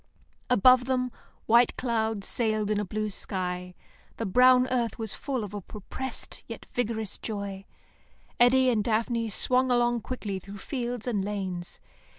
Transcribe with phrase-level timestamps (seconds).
[0.49, 1.11] Above them
[1.45, 3.75] white clouds sailed about a blue sky.
[4.17, 7.65] The brown earth was full of a repressed yet vigorous joy.
[8.39, 11.79] Eddy and Daphne swung along quickly through fields and lanes.